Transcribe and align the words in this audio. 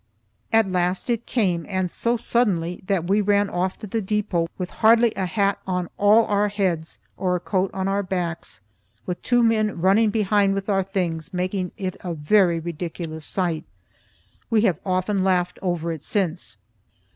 At 0.51 0.67
last 0.71 1.11
it 1.11 1.27
came 1.27 1.63
and 1.69 1.91
so 1.91 2.17
suddenly 2.17 2.81
that 2.87 3.05
we 3.05 3.21
ran 3.21 3.51
off 3.51 3.77
to 3.77 3.85
the 3.85 4.01
depot 4.01 4.49
with 4.57 4.71
hardly 4.81 5.13
a 5.15 5.27
hat 5.27 5.59
on 5.67 5.91
all 5.99 6.25
our 6.25 6.47
heads, 6.47 6.97
or 7.17 7.35
a 7.35 7.39
coat 7.39 7.69
on 7.71 7.87
our 7.87 8.01
backs, 8.01 8.61
with 9.05 9.21
two 9.21 9.43
men 9.43 9.79
running 9.79 10.09
behind 10.09 10.55
with 10.55 10.69
our 10.69 10.81
things, 10.81 11.35
making 11.35 11.71
it 11.77 11.97
a 11.99 12.15
very 12.15 12.59
ridiculous 12.59 13.25
sight. 13.25 13.63
We 14.49 14.61
have 14.61 14.79
often 14.83 15.23
laughed 15.23 15.59
over 15.61 15.91
it 15.91 16.01
since. 16.01 16.57